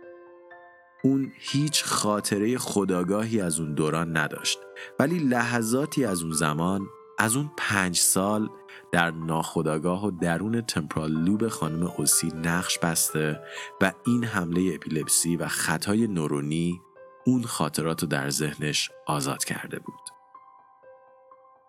اون 1.03 1.31
هیچ 1.39 1.84
خاطره 1.84 2.58
خداگاهی 2.58 3.41
از 3.41 3.60
اون 3.60 3.74
دوران 3.74 4.17
نداشت 4.17 4.60
ولی 5.00 5.20
لحظاتی 5.20 6.05
از 6.05 6.24
اون 6.24 6.31
زمان 6.31 6.88
از 7.20 7.36
اون 7.36 7.51
پنج 7.58 7.98
سال 7.98 8.50
در 8.91 9.12
ناخداگاه 9.12 10.05
و 10.05 10.12
درون 10.12 10.62
تمپرال 10.62 11.12
لوب 11.12 11.48
خانم 11.48 11.84
اوسی 11.84 12.27
نقش 12.27 12.79
بسته 12.79 13.39
و 13.81 13.91
این 14.05 14.24
حمله 14.24 14.72
اپیلپسی 14.75 15.36
و 15.36 15.48
خطای 15.48 16.08
نورونی 16.08 16.81
اون 17.25 17.43
خاطرات 17.43 18.01
رو 18.01 18.08
در 18.08 18.29
ذهنش 18.29 18.91
آزاد 19.08 19.43
کرده 19.43 19.79
بود. 19.79 20.00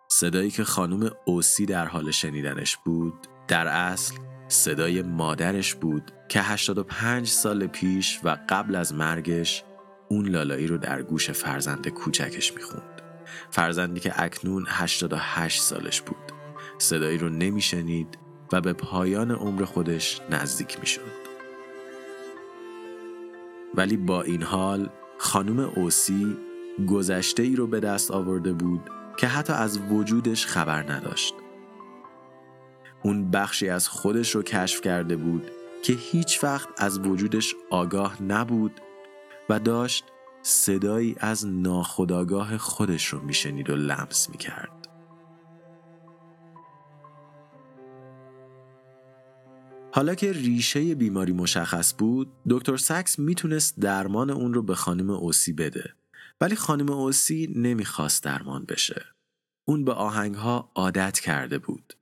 صدایی 0.09 0.51
که 0.51 0.65
خانم 0.65 1.11
اوسی 1.25 1.67
در 1.67 1.87
حال 1.87 2.11
شنیدنش 2.11 2.77
بود 2.77 3.27
در 3.49 3.67
اصل 3.67 4.15
صدای 4.53 5.03
مادرش 5.03 5.75
بود 5.75 6.13
که 6.29 6.41
85 6.41 7.29
سال 7.29 7.67
پیش 7.67 8.21
و 8.25 8.37
قبل 8.49 8.75
از 8.75 8.95
مرگش 8.95 9.65
اون 10.09 10.29
لالایی 10.29 10.67
رو 10.67 10.79
در 10.79 11.03
گوش 11.03 11.31
فرزند 11.31 11.89
کوچکش 11.89 12.55
می‌خوند. 12.55 13.03
فرزندی 13.51 14.01
که 14.01 14.23
اکنون 14.23 14.65
88 14.69 15.63
سالش 15.63 16.01
بود. 16.01 16.33
صدایی 16.79 17.19
رو 17.19 17.29
نمیشنید 17.29 18.19
و 18.53 18.61
به 18.61 18.73
پایان 18.73 19.31
عمر 19.31 19.65
خودش 19.65 20.21
نزدیک 20.31 20.81
می‌شد. 20.81 21.23
ولی 23.75 23.97
با 23.97 24.23
این 24.23 24.43
حال 24.43 24.91
خانم 25.19 25.61
اوسی 25.61 26.37
گذشته 26.89 27.43
ای 27.43 27.57
رو 27.57 27.67
به 27.67 27.81
دست 27.81 28.11
آورده 28.11 28.53
بود 28.53 28.91
که 29.17 29.27
حتی 29.27 29.53
از 29.53 29.79
وجودش 29.79 30.47
خبر 30.47 30.93
نداشت. 30.93 31.35
اون 33.03 33.31
بخشی 33.31 33.69
از 33.69 33.89
خودش 33.89 34.35
رو 34.35 34.43
کشف 34.43 34.81
کرده 34.81 35.17
بود 35.17 35.51
که 35.83 35.93
هیچ 35.93 36.45
وقت 36.45 36.69
از 36.77 36.99
وجودش 36.99 37.55
آگاه 37.71 38.23
نبود 38.23 38.81
و 39.49 39.59
داشت 39.59 40.05
صدایی 40.43 41.17
از 41.19 41.47
ناخداگاه 41.47 42.59
خودش 42.59 43.07
رو 43.07 43.21
میشنید 43.21 43.71
و 43.71 43.77
لمس 43.77 44.31
می‌کرد. 44.31 44.89
حالا 49.95 50.15
که 50.15 50.33
ریشه 50.33 50.95
بیماری 50.95 51.33
مشخص 51.33 51.95
بود، 51.99 52.33
دکتر 52.51 52.77
سکس 52.77 53.19
می‌تونست 53.19 53.81
درمان 53.81 54.31
اون 54.31 54.55
رو 54.55 54.63
به 54.63 54.75
خانم 54.75 55.11
اوسی 55.11 55.53
بده. 55.53 55.95
ولی 56.41 56.57
خانم 56.57 56.91
اوسی 56.91 57.55
نمی‌خواست 57.57 58.25
درمان 58.25 58.65
بشه. 58.65 59.05
اون 59.65 59.85
به 59.85 59.93
آهنگها 59.93 60.71
عادت 60.75 61.21
کرده 61.21 61.59
بود. 61.59 61.95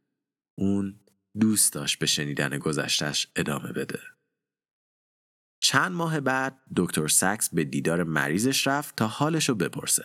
اون 0.60 1.00
دوست 1.40 1.72
داشت 1.72 1.98
به 1.98 2.06
شنیدن 2.06 2.58
گذشتش 2.58 3.28
ادامه 3.36 3.72
بده. 3.72 4.00
چند 5.62 5.92
ماه 5.92 6.20
بعد 6.20 6.60
دکتر 6.76 7.08
سکس 7.08 7.54
به 7.54 7.64
دیدار 7.64 8.04
مریضش 8.04 8.66
رفت 8.66 8.96
تا 8.96 9.06
حالش 9.06 9.48
رو 9.48 9.54
بپرسه. 9.54 10.04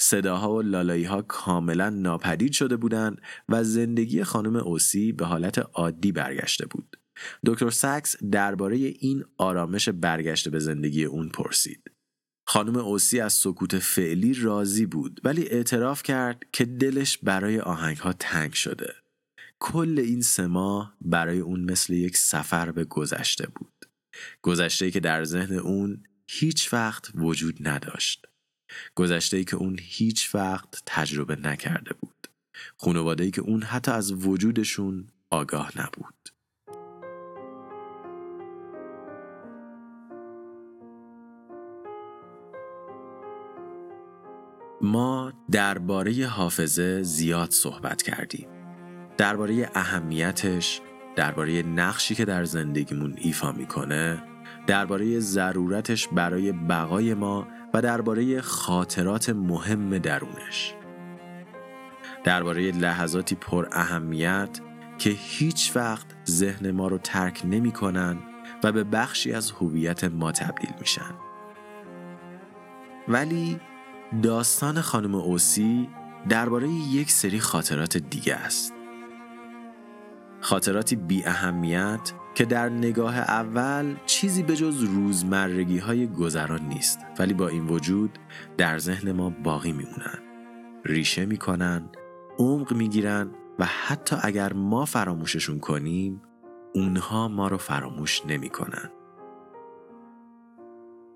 صداها 0.00 0.54
و 0.54 0.62
لالایی 0.62 1.04
ها 1.04 1.22
کاملا 1.22 1.90
ناپدید 1.90 2.52
شده 2.52 2.76
بودند 2.76 3.22
و 3.48 3.64
زندگی 3.64 4.24
خانم 4.24 4.56
اوسی 4.56 5.12
به 5.12 5.26
حالت 5.26 5.58
عادی 5.58 6.12
برگشته 6.12 6.66
بود. 6.66 6.96
دکتر 7.46 7.70
سکس 7.70 8.24
درباره 8.24 8.76
این 8.76 9.24
آرامش 9.36 9.88
برگشته 9.88 10.50
به 10.50 10.58
زندگی 10.58 11.04
اون 11.04 11.28
پرسید. 11.28 11.90
خانم 12.46 12.76
اوسی 12.76 13.20
از 13.20 13.32
سکوت 13.32 13.78
فعلی 13.78 14.34
راضی 14.34 14.86
بود 14.86 15.20
ولی 15.24 15.48
اعتراف 15.48 16.02
کرد 16.02 16.42
که 16.52 16.64
دلش 16.64 17.18
برای 17.18 17.60
آهنگ 17.60 17.96
ها 17.96 18.12
تنگ 18.12 18.52
شده. 18.52 18.94
کل 19.60 19.98
این 19.98 20.22
سه 20.22 20.46
ماه 20.46 20.96
برای 21.00 21.38
اون 21.38 21.60
مثل 21.70 21.92
یک 21.92 22.16
سفر 22.16 22.72
به 22.72 22.84
گذشته 22.84 23.46
بود. 23.54 23.84
گذشته 24.42 24.90
که 24.90 25.00
در 25.00 25.24
ذهن 25.24 25.54
اون 25.54 26.02
هیچ 26.26 26.72
وقت 26.72 27.10
وجود 27.14 27.68
نداشت. 27.68 28.26
گذشته 28.94 29.44
که 29.44 29.56
اون 29.56 29.78
هیچ 29.82 30.34
وقت 30.34 30.82
تجربه 30.86 31.36
نکرده 31.36 31.94
بود. 32.00 32.28
خانواده 32.76 33.30
که 33.30 33.40
اون 33.40 33.62
حتی 33.62 33.90
از 33.90 34.12
وجودشون 34.12 35.08
آگاه 35.30 35.72
نبود. 35.80 36.14
ما 44.80 45.32
درباره 45.50 46.26
حافظه 46.26 47.02
زیاد 47.02 47.50
صحبت 47.50 48.02
کردیم. 48.02 48.57
درباره 49.18 49.70
اهمیتش، 49.74 50.80
درباره 51.16 51.62
نقشی 51.62 52.14
که 52.14 52.24
در 52.24 52.44
زندگیمون 52.44 53.14
ایفا 53.16 53.52
می‌کنه، 53.52 54.22
درباره 54.66 55.20
ضرورتش 55.20 56.08
برای 56.08 56.52
بقای 56.52 57.14
ما 57.14 57.46
و 57.74 57.82
درباره 57.82 58.40
خاطرات 58.40 59.30
مهم 59.30 59.98
درونش. 59.98 60.74
درباره 62.24 62.70
لحظاتی 62.70 63.34
پر 63.34 63.68
اهمیت 63.72 64.60
که 64.98 65.10
هیچ 65.10 65.72
وقت 65.76 66.06
ذهن 66.28 66.70
ما 66.70 66.88
رو 66.88 66.98
ترک 66.98 67.42
نمی‌کنن 67.44 68.16
و 68.64 68.72
به 68.72 68.84
بخشی 68.84 69.32
از 69.32 69.50
هویت 69.50 70.04
ما 70.04 70.32
تبدیل 70.32 70.70
میشن. 70.80 71.14
ولی 73.08 73.60
داستان 74.22 74.80
خانم 74.80 75.14
اوسی 75.14 75.88
درباره 76.28 76.68
یک 76.68 77.10
سری 77.10 77.40
خاطرات 77.40 77.96
دیگه 77.96 78.34
است. 78.34 78.74
خاطراتی 80.40 80.96
بی 80.96 81.24
اهمیت 81.24 82.12
که 82.34 82.44
در 82.44 82.68
نگاه 82.68 83.18
اول 83.18 83.94
چیزی 84.06 84.42
به 84.42 84.56
جز 84.56 84.82
روزمرگی 84.82 85.78
های 85.78 86.06
گذران 86.06 86.62
نیست 86.68 86.98
ولی 87.18 87.34
با 87.34 87.48
این 87.48 87.66
وجود 87.66 88.18
در 88.56 88.78
ذهن 88.78 89.12
ما 89.12 89.30
باقی 89.30 89.72
میمونن. 89.72 90.18
ریشه 90.84 91.26
می‌کنن 91.26 91.88
عمق 92.38 92.72
می‌گیرن 92.72 93.30
و 93.58 93.64
حتی 93.64 94.16
اگر 94.22 94.52
ما 94.52 94.84
فراموششون 94.84 95.58
کنیم 95.58 96.22
اونها 96.74 97.28
ما 97.28 97.48
رو 97.48 97.56
فراموش 97.56 98.26
نمی‌کنن. 98.26 98.90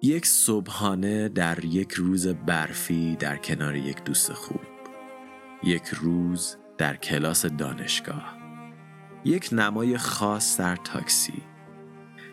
یک 0.02 0.26
صبحانه 0.26 1.28
در 1.28 1.64
یک 1.64 1.92
روز 1.92 2.28
برفی 2.28 3.16
در 3.16 3.37
کنار 3.37 3.76
یک 3.76 4.04
دوست 4.04 4.32
خوب. 4.32 4.61
یک 5.62 5.87
روز 5.87 6.56
در 6.78 6.96
کلاس 6.96 7.46
دانشگاه. 7.46 8.41
یک 9.24 9.48
نمای 9.52 9.98
خاص 9.98 10.61
در 10.61 10.76
تاکسی. 10.76 11.42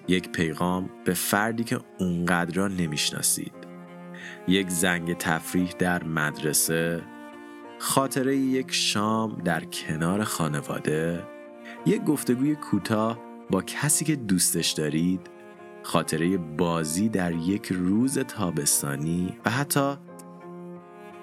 یک 0.08 0.30
پیغام 0.30 0.90
به 1.06 1.14
فردی 1.14 1.64
که 1.64 1.80
اونقدر 2.00 2.56
را 2.56 2.68
نمی‌شناسید. 2.68 3.54
یک 4.48 4.70
زنگ 4.70 5.18
تفریح 5.18 5.72
در 5.80 6.04
مدرسه. 6.04 7.02
خاطره 7.80 8.38
یک 8.38 8.72
شام 8.72 9.42
در 9.46 9.64
کنار 9.64 10.24
خانواده. 10.24 11.24
یک 11.86 12.04
گفتگوی 12.04 12.56
کوتاه 12.56 13.20
با 13.50 13.62
کسی 13.62 14.06
که 14.06 14.16
دوستش 14.16 14.72
دارید. 14.72 15.30
خاطره 15.84 16.38
بازی 16.38 17.10
در 17.10 17.32
یک 17.32 17.68
روز 17.72 18.20
تابستانی 18.20 19.38
و 19.46 19.50
حتی 19.50 19.94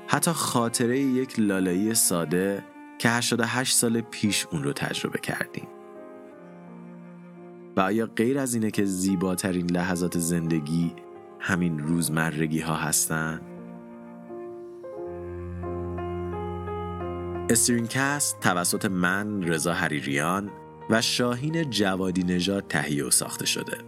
حتی 0.07 0.31
خاطره 0.31 0.99
یک 0.99 1.41
لالایی 1.41 1.95
ساده 1.95 2.65
که 2.99 3.09
88 3.09 3.77
سال 3.77 4.01
پیش 4.01 4.47
اون 4.51 4.63
رو 4.63 4.73
تجربه 4.73 5.19
کردیم 5.19 5.69
و 7.77 7.81
آیا 7.81 8.07
غیر 8.07 8.39
از 8.39 8.55
اینه 8.55 8.71
که 8.71 8.85
زیباترین 8.85 9.71
لحظات 9.71 10.19
زندگی 10.19 10.93
همین 11.41 11.79
روزمرگی 11.79 12.61
ها 12.61 12.75
هستن؟ 12.75 13.41
استرینکست 17.51 18.41
توسط 18.41 18.85
من 18.85 19.43
رضا 19.43 19.73
حریریان 19.73 20.51
و 20.91 21.03
شاهین 21.03 21.71
جوادی 21.71 22.23
نژاد 22.23 22.65
تهیه 22.69 23.05
و 23.05 23.11
ساخته 23.11 23.47
شده. 23.47 23.79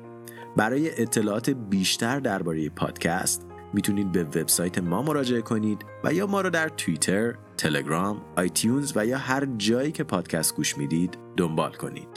برای 0.57 1.03
اطلاعات 1.03 1.51
بیشتر 1.51 2.21
درباره 2.21 2.68
پادکست 2.68 3.48
می‌تونید 3.79 4.12
به 4.12 4.25
وبسایت 4.25 4.79
ما 4.79 5.03
مراجعه 5.03 5.41
کنید 5.41 5.85
و 6.05 6.12
یا 6.12 6.27
ما 6.27 6.41
رو 6.41 6.51
در 6.51 6.69
توییتر، 6.69 7.35
تلگرام، 7.57 8.23
آیتیونز 8.37 8.93
و 8.97 9.07
یا 9.07 9.19
هر 9.19 9.47
جایی 9.59 9.93
که 9.93 10.05
پادکست 10.05 10.57
گوش 10.57 10.79
می‌دید 10.79 11.19
دنبال 11.37 11.73
کنید. 11.73 12.09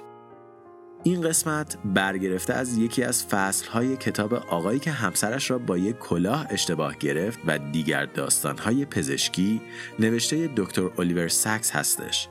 این 1.04 1.22
قسمت 1.22 1.78
برگرفته 1.86 2.54
از 2.54 2.78
یکی 2.78 3.04
از 3.04 3.26
فصلهای 3.26 3.98
کتاب 3.98 4.34
آقایی 4.34 4.80
که 4.80 4.92
همسرش 4.92 5.52
را 5.52 5.58
با 5.58 5.78
یک 5.78 5.98
کلاه 5.98 6.48
اشتباه 6.50 6.96
گرفت 6.96 7.40
و 7.48 7.60
دیگر 7.72 8.06
داستانهای 8.06 8.86
پزشکی 8.86 9.62
نوشته 10.00 10.50
دکتر 10.58 10.90
الیور 10.98 11.28
ساکس 11.28 11.72
هستش 11.72 12.30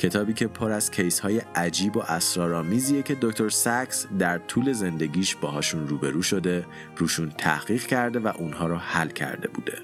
کتابی 0.00 0.32
که 0.32 0.46
پر 0.46 0.70
از 0.70 0.90
case 0.90 1.20
های 1.20 1.42
عجیب 1.54 1.96
و 1.96 2.00
اسرارآمیزیه 2.00 3.02
که 3.02 3.16
دکتر 3.20 3.48
ساکس 3.48 4.06
در 4.18 4.38
طول 4.38 4.72
زندگیش 4.72 5.34
باهاشون 5.34 5.88
روبرو 5.88 6.22
شده 6.22 6.66
روشون 6.96 7.30
تحقیق 7.38 7.86
کرده 7.86 8.18
و 8.18 8.32
اونها 8.38 8.66
رو 8.66 8.76
حل 8.76 9.08
کرده 9.08 9.48
بوده. 9.48 9.78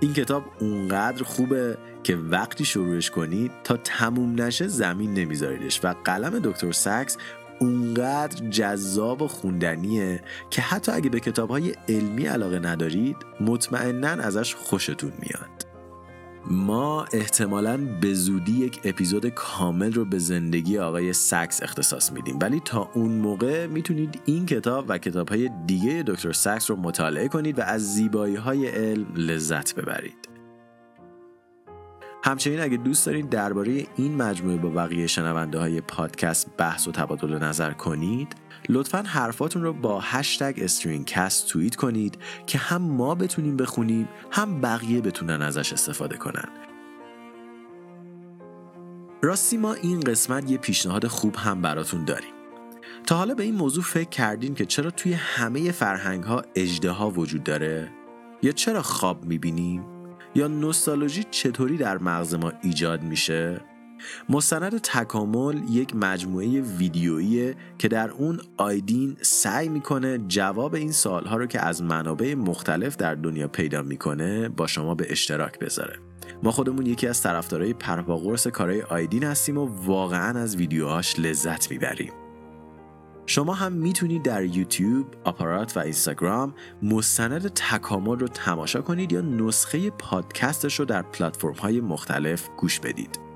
این 0.00 0.12
کتاب 0.12 0.44
اونقدر 0.60 1.22
خوبه 1.22 1.78
که 2.02 2.16
وقتی 2.16 2.64
شروعش 2.64 3.10
کنید 3.10 3.52
تا 3.64 3.76
تموم 3.76 4.42
نشه 4.42 4.68
زمین 4.68 5.14
نمیذاریدش 5.14 5.80
و 5.84 5.94
قلم 6.04 6.38
دکتر 6.38 6.72
ساکس 6.72 7.16
اونقدر 7.60 8.48
جذاب 8.48 9.22
و 9.22 9.28
خوندنیه 9.28 10.22
که 10.50 10.62
حتی 10.62 10.92
اگه 10.92 11.10
به 11.10 11.20
کتابهای 11.20 11.74
علمی 11.88 12.26
علاقه 12.26 12.58
ندارید 12.58 13.16
مطمئنا 13.40 14.08
ازش 14.08 14.54
خوشتون 14.54 15.12
میاد. 15.18 15.57
ما 16.50 17.04
احتمالا 17.12 17.76
به 18.00 18.14
زودی 18.14 18.52
یک 18.52 18.80
اپیزود 18.84 19.26
کامل 19.26 19.92
رو 19.92 20.04
به 20.04 20.18
زندگی 20.18 20.78
آقای 20.78 21.12
سکس 21.12 21.62
اختصاص 21.62 22.12
میدیم. 22.12 22.38
ولی 22.42 22.60
تا 22.64 22.90
اون 22.94 23.10
موقع 23.12 23.66
می‌تونید 23.66 24.20
این 24.24 24.46
کتاب 24.46 24.84
و 24.88 24.98
کتاب 24.98 25.28
های 25.28 25.50
دیگه 25.66 26.04
دکتر 26.06 26.32
سکس 26.32 26.70
رو 26.70 26.76
مطالعه 26.76 27.28
کنید 27.28 27.58
و 27.58 27.62
از 27.62 27.94
زیبایی 27.94 28.36
های 28.36 28.68
علم 28.68 29.06
لذت 29.16 29.74
ببرید. 29.74 30.28
همچنین 32.24 32.60
اگه 32.60 32.76
دوست 32.76 33.06
دارید 33.06 33.28
درباره 33.28 33.86
این 33.96 34.16
مجموعه 34.16 34.56
با 34.56 34.68
بقیه 34.68 35.06
شنونده 35.06 35.58
های 35.58 35.80
پادکست 35.80 36.50
بحث 36.58 36.88
و 36.88 36.92
تبادل 36.92 37.38
نظر 37.38 37.72
کنید 37.72 38.47
لطفا 38.68 39.02
حرفاتون 39.02 39.62
رو 39.62 39.72
با 39.72 40.00
هشتگ 40.00 40.54
استرینکست 40.62 41.46
توییت 41.46 41.76
کنید 41.76 42.18
که 42.46 42.58
هم 42.58 42.82
ما 42.82 43.14
بتونیم 43.14 43.56
بخونیم 43.56 44.08
هم 44.30 44.60
بقیه 44.60 45.00
بتونن 45.00 45.42
ازش 45.42 45.72
استفاده 45.72 46.16
کنن 46.16 46.48
راستی 49.22 49.56
ما 49.56 49.74
این 49.74 50.00
قسمت 50.00 50.50
یه 50.50 50.58
پیشنهاد 50.58 51.06
خوب 51.06 51.36
هم 51.36 51.62
براتون 51.62 52.04
داریم 52.04 52.32
تا 53.06 53.16
حالا 53.16 53.34
به 53.34 53.42
این 53.42 53.54
موضوع 53.54 53.84
فکر 53.84 54.08
کردین 54.08 54.54
که 54.54 54.66
چرا 54.66 54.90
توی 54.90 55.12
همه 55.12 55.72
فرهنگ 55.72 56.24
ها 56.24 56.42
اجده 56.54 56.90
ها 56.90 57.10
وجود 57.10 57.44
داره؟ 57.44 57.92
یا 58.42 58.52
چرا 58.52 58.82
خواب 58.82 59.24
می‌بینیم؟ 59.24 59.84
یا 60.34 60.46
نوستالژی 60.46 61.24
چطوری 61.30 61.76
در 61.76 61.98
مغز 61.98 62.34
ما 62.34 62.52
ایجاد 62.62 63.02
میشه؟ 63.02 63.60
مستند 64.28 64.78
تکامل 64.78 65.60
یک 65.70 65.96
مجموعه 65.96 66.60
ویدیویی 66.60 67.54
که 67.78 67.88
در 67.88 68.10
اون 68.10 68.40
آیدین 68.56 69.16
سعی 69.22 69.68
می‌کنه 69.68 70.18
جواب 70.18 70.74
این 70.74 70.92
سوالها 70.92 71.36
رو 71.36 71.46
که 71.46 71.60
از 71.60 71.82
منابع 71.82 72.34
مختلف 72.34 72.96
در 72.96 73.14
دنیا 73.14 73.48
پیدا 73.48 73.82
می‌کنه 73.82 74.48
با 74.48 74.66
شما 74.66 74.94
به 74.94 75.06
اشتراک 75.12 75.58
بذاره 75.58 75.98
ما 76.42 76.50
خودمون 76.50 76.86
یکی 76.86 77.06
از 77.06 77.22
طرفدارای 77.22 77.72
پرپاقرص 77.72 78.46
کارهای 78.46 78.82
آیدین 78.82 79.24
هستیم 79.24 79.58
و 79.58 79.66
واقعا 79.84 80.38
از 80.40 80.56
ویدیوهاش 80.56 81.20
لذت 81.20 81.70
می‌بریم 81.70 82.12
شما 83.26 83.54
هم 83.54 83.72
می‌تونید 83.72 84.22
در 84.22 84.44
یوتیوب، 84.44 85.06
آپارات 85.24 85.76
و 85.76 85.80
اینستاگرام 85.80 86.54
مستند 86.82 87.48
تکامل 87.48 88.18
رو 88.18 88.28
تماشا 88.28 88.82
کنید 88.82 89.12
یا 89.12 89.20
نسخه 89.20 89.90
پادکستش 89.90 90.78
رو 90.78 90.84
در 90.84 91.02
پلتفرم 91.02 91.52
های 91.52 91.80
مختلف 91.80 92.48
گوش 92.56 92.80
بدید. 92.80 93.27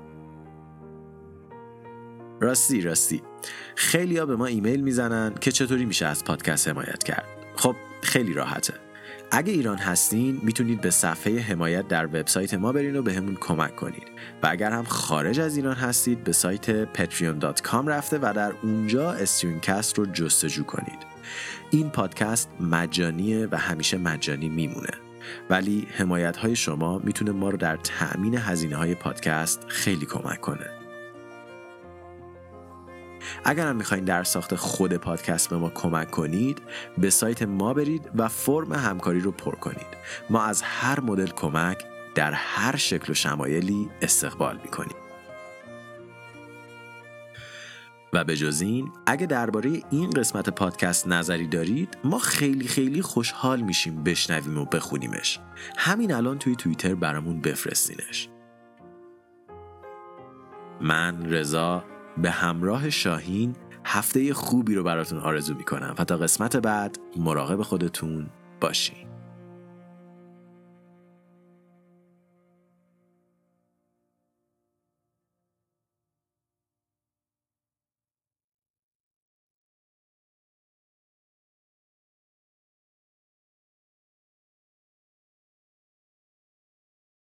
راستی 2.43 2.81
راستی. 2.81 3.21
خیلی 3.75 4.17
ها 4.17 4.25
به 4.25 4.35
ما 4.35 4.45
ایمیل 4.45 4.81
می‌زنن 4.81 5.35
که 5.41 5.51
چطوری 5.51 5.85
میشه 5.85 6.05
از 6.05 6.23
پادکست 6.23 6.67
حمایت 6.67 7.03
کرد. 7.03 7.25
خب 7.55 7.75
خیلی 8.01 8.33
راحته. 8.33 8.73
اگه 9.31 9.53
ایران 9.53 9.77
هستین 9.77 10.39
می‌تونید 10.43 10.81
به 10.81 10.89
صفحه 10.89 11.39
حمایت 11.39 11.87
در 11.87 12.05
وبسایت 12.05 12.53
ما 12.53 12.71
برین 12.71 12.95
و 12.95 13.01
بهمون 13.01 13.35
کمک 13.35 13.75
کنید 13.75 14.07
و 14.43 14.47
اگر 14.47 14.71
هم 14.71 14.83
خارج 14.83 15.39
از 15.39 15.57
ایران 15.57 15.75
هستید 15.75 16.23
به 16.23 16.31
سایت 16.31 16.93
patreon.com 16.93 17.87
رفته 17.87 18.19
و 18.21 18.33
در 18.35 18.53
اونجا 18.63 19.11
استرینکست 19.11 19.97
رو 19.97 20.05
جستجو 20.05 20.63
کنید. 20.63 20.99
این 21.71 21.89
پادکست 21.89 22.49
مجانیه 22.59 23.47
و 23.51 23.57
همیشه 23.57 23.97
مجانی 23.97 24.49
میمونه. 24.49 24.93
ولی 25.49 25.87
حمایت 25.97 26.37
های 26.37 26.55
شما 26.55 26.99
می‌تونه 26.99 27.31
ما 27.31 27.49
رو 27.49 27.57
در 27.57 27.77
تأمین 27.77 28.37
هزینه 28.37 28.75
های 28.75 28.95
پادکست 28.95 29.65
خیلی 29.67 30.05
کمک 30.05 30.41
کنه. 30.41 30.82
اگر 33.45 33.67
هم 33.67 33.75
می‌خواین 33.75 34.03
در 34.03 34.23
ساخت 34.23 34.55
خود 34.55 34.93
پادکست 34.93 35.49
به 35.49 35.57
ما 35.57 35.69
کمک 35.69 36.11
کنید 36.11 36.61
به 36.97 37.09
سایت 37.09 37.41
ما 37.41 37.73
برید 37.73 38.11
و 38.15 38.27
فرم 38.27 38.73
همکاری 38.73 39.19
رو 39.19 39.31
پر 39.31 39.55
کنید. 39.55 39.87
ما 40.29 40.43
از 40.43 40.61
هر 40.61 40.99
مدل 40.99 41.27
کمک 41.27 41.83
در 42.15 42.31
هر 42.31 42.75
شکل 42.75 43.11
و 43.11 43.13
شمایلی 43.15 43.89
استقبال 44.01 44.59
می‌کنیم. 44.63 44.95
و 48.13 48.23
به 48.23 48.37
جز 48.37 48.61
این 48.61 48.91
اگه 49.05 49.25
درباره 49.25 49.81
این 49.89 50.09
قسمت 50.09 50.49
پادکست 50.49 51.07
نظری 51.07 51.47
دارید 51.47 51.97
ما 52.03 52.19
خیلی 52.19 52.67
خیلی 52.67 53.01
خوشحال 53.01 53.61
میشیم 53.61 54.03
بشنویم 54.03 54.57
و 54.57 54.65
بخونیمش. 54.65 55.39
همین 55.77 56.13
الان 56.13 56.39
توی 56.39 56.55
توییتر 56.55 56.95
برامون 56.95 57.41
بفرستینش. 57.41 58.29
من 60.81 61.25
رضا 61.25 61.83
به 62.17 62.31
همراه 62.31 62.89
شاهین 62.89 63.55
هفته 63.85 64.33
خوبی 64.33 64.75
رو 64.75 64.83
براتون 64.83 65.19
آرزو 65.19 65.55
می‌کنم 65.55 65.95
و 65.97 66.03
تا 66.03 66.17
قسمت 66.17 66.57
بعد 66.57 66.97
مراقب 67.17 67.61
خودتون 67.61 68.29
باشین. 68.61 69.12